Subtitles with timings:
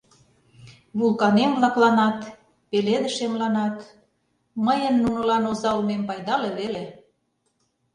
[0.99, 2.17] Вулканем-влакланат,
[2.69, 3.77] пеледышемланат
[4.65, 6.83] мыйын нунылан оза улмем пайдале веле.